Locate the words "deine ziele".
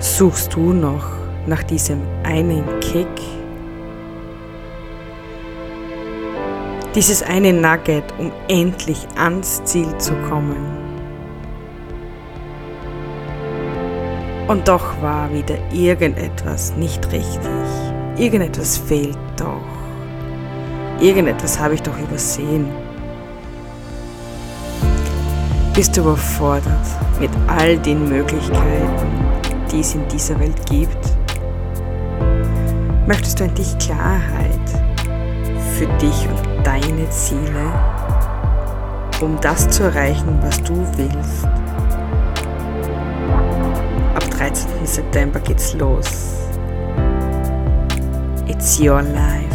36.66-37.72